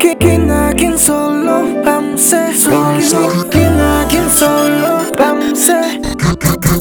기나긴 0.00 0.96
솔로 0.96 1.82
밤새. 1.82 2.52
기나긴 3.50 4.28
솔로 4.30 5.12
밤새. 5.16 6.00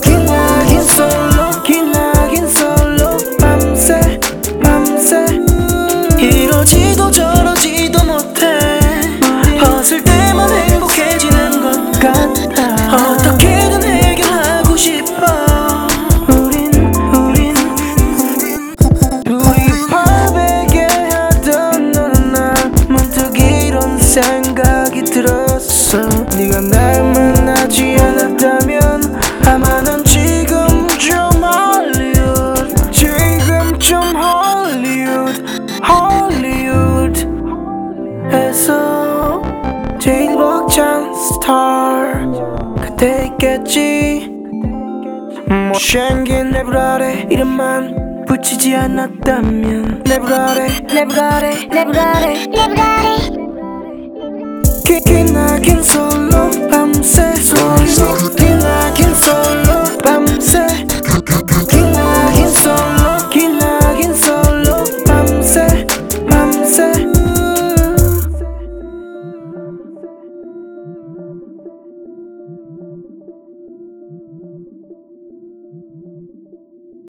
기나긴 0.01 0.81
솔로 0.81 1.63
기나긴 1.63 2.47
솔로 2.47 3.17
밤새 3.39 4.19
밤새. 4.63 5.25
이러지도 6.17 7.11
저 7.11 7.38
네가 26.39 26.61
날 26.61 27.03
만나지 27.03 27.97
않았다면 27.99 29.01
아마 29.45 29.81
넌 29.81 30.01
지금 30.05 30.87
좀 30.87 31.19
헐리우드 31.43 32.91
지금 32.91 33.77
좀 33.77 34.01
헐리우드 34.15 35.43
헐리우드에서 38.31 39.41
제일 39.99 40.33
벅찬 40.37 41.13
스타 41.13 42.13
그때 42.81 43.25
있겠지? 43.33 44.31
못생긴 45.49 46.51
내불 46.51 46.77
아래 46.77 47.27
이름만 47.29 48.23
붙이지 48.25 48.73
않았다면 48.77 50.03
내불 50.05 50.33
아래 50.33 50.69
내불 50.93 51.19
아래 51.19 51.67
내불 51.69 51.99
아래 51.99 52.33
기- 52.33 52.49
기 52.49 53.38
나긴 55.31 55.83
솔로 55.83 56.48